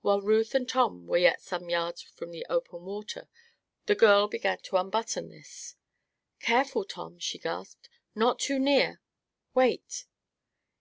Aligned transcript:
While 0.00 0.20
Ruth 0.22 0.56
and 0.56 0.68
Tom 0.68 1.06
were 1.06 1.18
yet 1.18 1.40
some 1.40 1.68
yards 1.70 2.02
from 2.02 2.32
the 2.32 2.44
open 2.50 2.82
water 2.84 3.28
the 3.86 3.94
girl 3.94 4.26
began 4.26 4.58
to 4.58 4.76
unbutton 4.76 5.28
this. 5.28 5.76
"Careful, 6.40 6.84
Tom!" 6.84 7.20
she 7.20 7.38
gasped. 7.38 7.88
"Not 8.12 8.40
too 8.40 8.58
near 8.58 9.00
wait!" 9.54 10.06